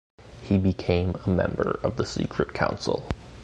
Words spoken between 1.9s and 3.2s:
the secret council.